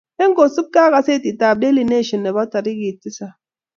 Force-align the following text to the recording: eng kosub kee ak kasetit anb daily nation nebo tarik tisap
eng 0.23 0.35
kosub 0.37 0.67
kee 0.73 0.83
ak 0.85 0.93
kasetit 0.95 1.41
anb 1.47 1.59
daily 1.61 1.85
nation 1.93 2.21
nebo 2.23 2.41
tarik 2.51 2.77
tisap 3.01 3.33